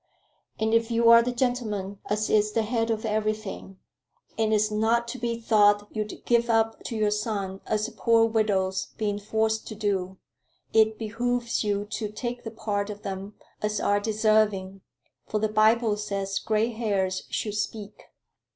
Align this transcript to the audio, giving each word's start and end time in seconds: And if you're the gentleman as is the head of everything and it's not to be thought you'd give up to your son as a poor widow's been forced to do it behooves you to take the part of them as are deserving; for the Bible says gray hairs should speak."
And 0.59 0.73
if 0.73 0.89
you're 0.89 1.21
the 1.21 1.31
gentleman 1.31 1.99
as 2.07 2.27
is 2.27 2.53
the 2.53 2.63
head 2.63 2.89
of 2.89 3.05
everything 3.05 3.77
and 4.35 4.51
it's 4.51 4.71
not 4.71 5.07
to 5.09 5.19
be 5.19 5.39
thought 5.39 5.87
you'd 5.95 6.25
give 6.25 6.49
up 6.49 6.81
to 6.85 6.95
your 6.95 7.11
son 7.11 7.61
as 7.67 7.87
a 7.87 7.91
poor 7.91 8.25
widow's 8.25 8.87
been 8.97 9.19
forced 9.19 9.67
to 9.67 9.75
do 9.75 10.17
it 10.73 10.97
behooves 10.97 11.63
you 11.63 11.85
to 11.91 12.09
take 12.09 12.43
the 12.43 12.49
part 12.49 12.89
of 12.89 13.03
them 13.03 13.35
as 13.61 13.79
are 13.79 13.99
deserving; 13.99 14.81
for 15.27 15.37
the 15.39 15.47
Bible 15.47 15.95
says 15.97 16.39
gray 16.39 16.71
hairs 16.71 17.27
should 17.29 17.53
speak." 17.53 18.05